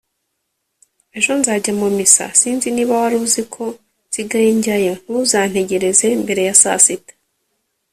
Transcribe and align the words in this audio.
-ejo 1.17 1.31
nzajya 1.39 1.71
mu 1.79 1.87
misa- 1.97 2.25
sinzi 2.39 2.67
niba 2.71 2.93
wari 3.01 3.15
uzi 3.25 3.43
ko 3.53 3.63
nsigaye 4.07 4.49
njyayo- 4.57 4.93
ntuzantegereze 5.05 6.07
mbere 6.23 6.41
ya 6.47 6.55
saa 6.61 6.79
sita. 6.85 7.13